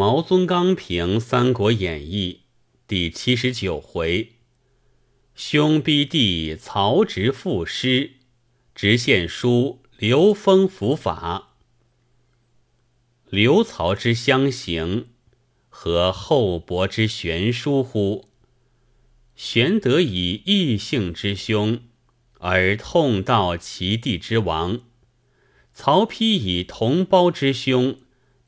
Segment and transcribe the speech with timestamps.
[0.00, 2.40] 毛宗岗评《三国演义》
[2.88, 4.32] 第七十九回：
[5.34, 8.12] 兄逼弟，曹植赋诗，
[8.74, 11.58] 直献书，刘封伏法。
[13.28, 15.08] 刘曹之相形，
[15.68, 18.30] 和厚薄之悬殊乎？
[19.36, 21.82] 玄德以异姓之兄，
[22.38, 24.78] 而痛悼其弟之亡；
[25.74, 27.98] 曹丕以同胞之兄。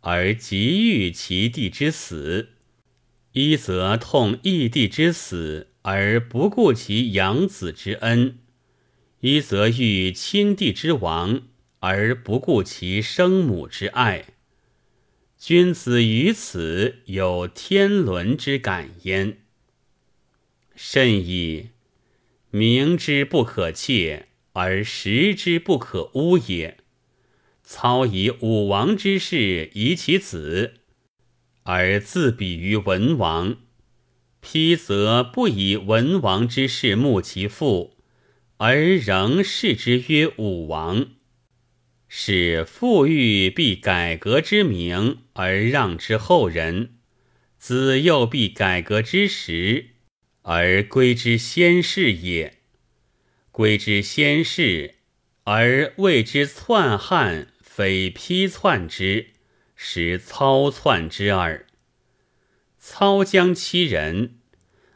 [0.03, 2.51] 而急欲其弟之死，
[3.33, 8.39] 一则痛义弟之死而不顾其养子之恩；
[9.21, 11.43] 一则欲亲弟之亡
[11.79, 14.27] 而不顾其生母之爱。
[15.39, 19.39] 君子于此有天伦之感焉。
[20.75, 21.71] 甚矣！
[22.51, 26.82] 明之不可窃，而实之不可污也。
[27.73, 30.75] 操以武王之事遗其子，
[31.63, 33.55] 而自比于文王；
[34.43, 37.97] 丕则不以文王之事慕其父，
[38.59, 41.07] 而仍视之曰武王。
[42.09, 46.97] 使父欲必改革之名而让之后人，
[47.57, 49.87] 子又必改革之时
[50.43, 52.59] 而归之先世也。
[53.51, 54.97] 归之先世
[55.45, 57.49] 而谓之篡汉。
[57.75, 59.29] 非披篡之，
[59.75, 61.65] 实操篡之耳。
[62.79, 64.35] 操将欺人，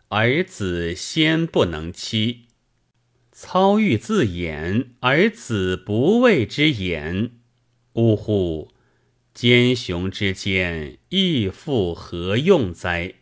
[0.09, 2.49] 而子先不能欺；
[3.33, 7.31] 操欲自掩，而子不为之掩。
[7.95, 8.71] 呜呼！
[9.33, 13.15] 奸雄之间，义复何用哉？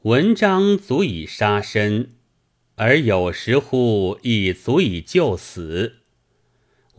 [0.00, 2.16] 文章足以杀身，
[2.74, 6.01] 而有时乎亦足以救死。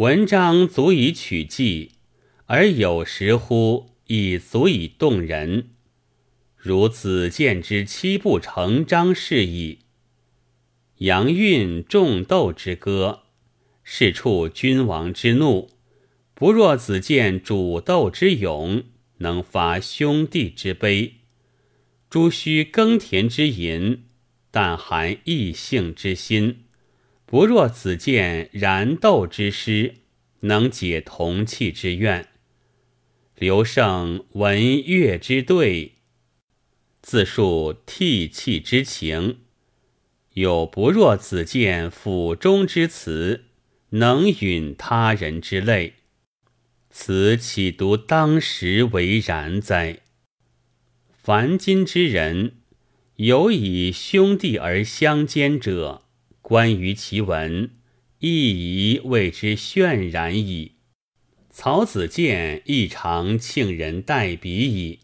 [0.04, 1.92] 文章足以取记，
[2.48, 5.70] 而有时乎亦足以动人。
[6.58, 9.80] 如子建之七步成章是矣。
[10.98, 13.22] 杨运种豆之歌，
[13.82, 15.70] 是触君王之怒；
[16.34, 18.84] 不若子建煮豆之勇，
[19.20, 21.14] 能发兄弟之悲。
[22.10, 24.04] 朱须耕田之淫，
[24.52, 26.66] 但含异性之心。
[27.26, 29.96] 不若子建燃斗之师，
[30.44, 32.26] 能解同气之怨；
[33.36, 35.94] 刘胜闻乐之对，
[37.02, 39.40] 自述涕泣之情。
[40.34, 43.46] 有不若子建府中之词，
[43.92, 45.94] 能允他人之泪。
[46.90, 50.00] 此岂独当时为然哉？
[51.12, 52.58] 凡今之人，
[53.16, 56.02] 有以兄弟而相奸者。
[56.42, 57.70] 关于其文，
[58.26, 60.76] 亦宜为之渲染矣。
[61.50, 65.00] 曹子建亦常庆人代笔矣。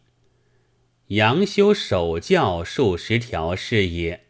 [1.08, 4.22] 杨修守教数十条是也。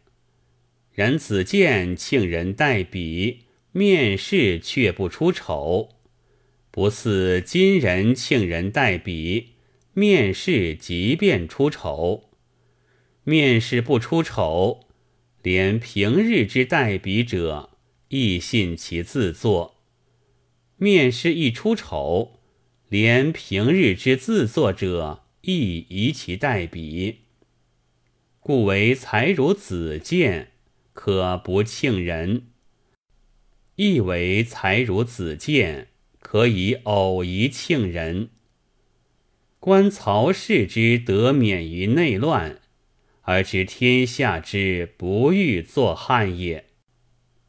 [0.90, 5.90] 然子建庆人代笔，面试却不出丑，
[6.72, 9.50] 不似今人庆人代笔，
[9.94, 12.30] 面试即便出丑。
[13.22, 14.88] 面试不出丑。
[15.42, 17.70] 连平日之代笔者，
[18.10, 19.76] 亦信其自作；
[20.76, 22.40] 面试一出丑，
[22.88, 27.20] 连平日之自作者，亦疑其代笔。
[28.40, 30.50] 故为才如子建，
[30.92, 32.42] 可不庆人；
[33.76, 35.88] 亦为才如子建，
[36.18, 38.30] 可以偶一庆人。
[39.60, 42.60] 观曹氏之得免于内乱。
[43.22, 46.69] 而知天下之不欲作汉也。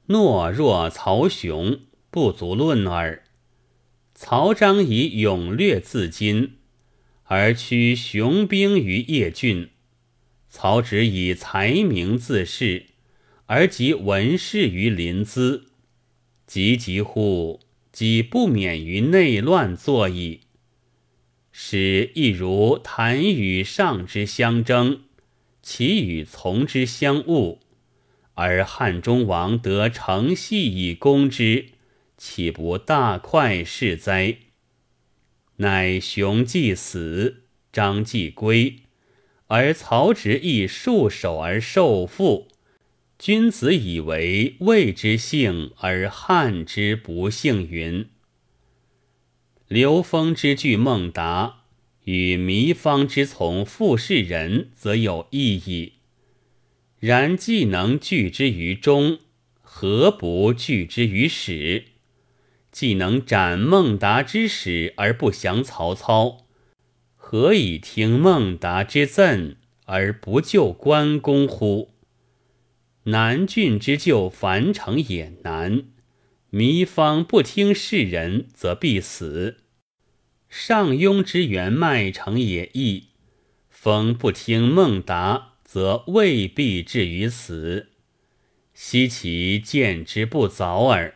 [0.07, 1.79] 懦弱曹雄
[2.09, 3.23] 不足论耳。
[4.13, 6.51] 曹彰以勇略自矜，
[7.23, 9.69] 而屈雄兵于邺郡；
[10.50, 12.84] 曹植以才名自恃，
[13.45, 15.63] 而及文士于临淄。
[16.45, 20.41] 急急乎，即不免于内乱作矣。
[21.51, 25.01] 使亦如谈与上之相争。
[25.63, 27.59] 其与从之相恶，
[28.33, 31.68] 而汉中王得成系以攻之，
[32.18, 34.38] 岂不大快事哉？
[35.57, 38.78] 乃雄既死，张既归，
[39.48, 42.48] 而曹植亦束手而受缚。
[43.19, 48.07] 君子以为魏之幸而汉之不幸云。
[49.68, 51.60] 刘封之惧孟达。
[52.06, 55.94] 与糜芳之从傅士仁，则有异矣。
[57.01, 59.18] 然既能拒之于中，
[59.59, 61.86] 何不拒之于始？
[62.71, 66.45] 既能斩孟达之使而不降曹操，
[67.15, 69.56] 何以听孟达之赠
[69.86, 71.95] 而不救关公乎？
[73.06, 75.86] 南郡之救樊城也难，
[76.51, 79.56] 糜芳不听世人，则必死；
[80.48, 83.07] 上庸之援麦城也易，
[83.71, 87.91] 封不听孟达，则未必至于死。
[88.73, 91.15] 惜其见之不早耳？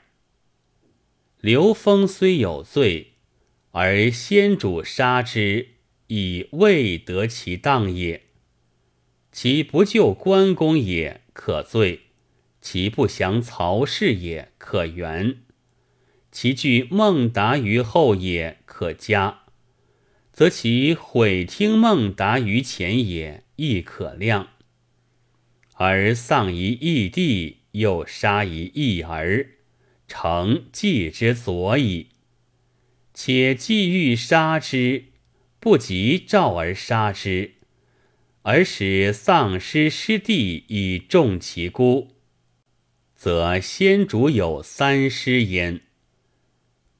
[1.41, 3.15] 刘封虽有罪，
[3.71, 5.71] 而先主杀之，
[6.07, 8.27] 以未得其当也。
[9.29, 12.03] 其不救关公也可罪，
[12.61, 15.39] 其不降曹氏也可原，
[16.31, 19.41] 其惧孟达于后也可加，
[20.35, 24.47] 则其悔听孟达于前也亦可谅。
[25.75, 29.51] 而丧一异弟，又杀一异儿，
[30.09, 32.07] 成计之所以。
[33.13, 35.05] 且既欲杀之，
[35.61, 37.53] 不及召而杀之。
[38.41, 42.09] 而使丧失失地以重其孤，
[43.15, 45.79] 则先主有三失焉。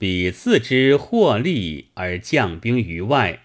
[0.06, 3.42] 彼自知获利而将兵于外，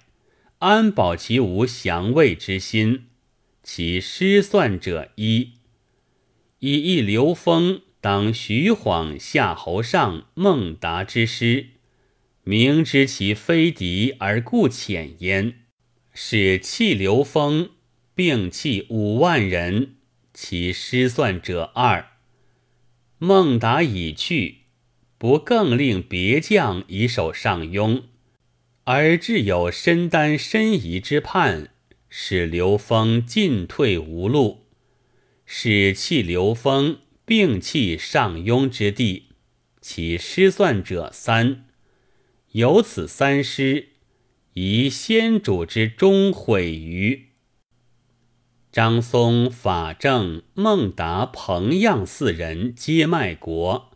[0.59, 3.07] 安保其无降魏之心？
[3.63, 5.53] 其失算者一，
[6.59, 11.69] 以一刘封当徐晃、夏侯尚、孟达之师，
[12.45, 15.61] 明知其非敌而故遣焉，
[16.13, 17.71] 使弃刘封。
[18.15, 19.95] 并弃五万人，
[20.35, 22.11] 其失算者二。
[23.17, 24.59] 孟达已去，
[25.21, 28.05] 不更令别将以守上庸，
[28.85, 31.69] 而致有身担申仪之叛，
[32.09, 34.65] 使刘封进退无路，
[35.45, 39.27] 使弃刘封，并弃上庸之地，
[39.83, 41.67] 其失算者三。
[42.53, 43.89] 有此三失，
[44.55, 47.27] 宜先主之终毁于。
[48.73, 53.90] 张松、法正、孟达、彭样四人皆卖国，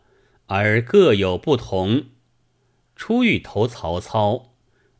[0.47, 2.05] 而各有不同。
[2.95, 4.53] 初欲投曹操，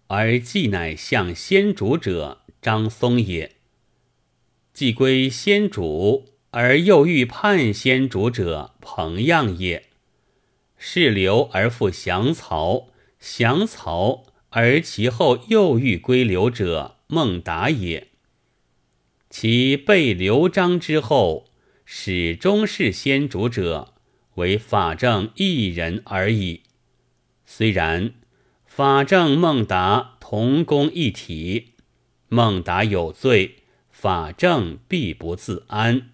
[0.07, 3.51] 而既乃向先主者，张松也；
[4.74, 9.86] 既归先主，而又欲叛先主者，彭样也。
[10.77, 12.89] 是刘而复降曹，
[13.19, 18.09] 降曹而其后又欲归刘者，孟达也。
[19.30, 21.45] 其被刘璋之后，
[21.86, 23.94] 始终是先主者，
[24.35, 26.61] 为法正一人而已。
[27.45, 28.13] 虽然
[28.65, 31.73] 法正、孟达同工一体，
[32.29, 36.09] 孟达有罪，法正必不自安。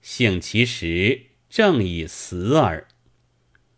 [0.00, 2.88] 幸其时，正已死耳。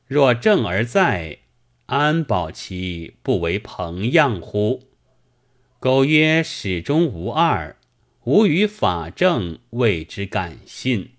[0.06, 1.38] 若正而在，
[1.86, 4.84] 安保其不为朋样乎？
[5.78, 7.76] 苟曰始终无二。
[8.24, 11.10] 吾与法正谓之感信。